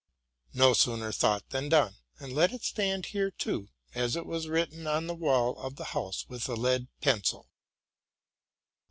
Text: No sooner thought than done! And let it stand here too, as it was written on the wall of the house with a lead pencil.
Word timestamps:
No 0.55 0.73
sooner 0.73 1.11
thought 1.11 1.47
than 1.51 1.69
done! 1.69 1.97
And 2.19 2.33
let 2.33 2.51
it 2.51 2.63
stand 2.63 3.05
here 3.05 3.29
too, 3.29 3.69
as 3.93 4.15
it 4.15 4.25
was 4.25 4.47
written 4.47 4.87
on 4.87 5.05
the 5.05 5.13
wall 5.13 5.59
of 5.59 5.75
the 5.75 5.83
house 5.93 6.27
with 6.27 6.49
a 6.49 6.55
lead 6.55 6.87
pencil. 7.01 7.51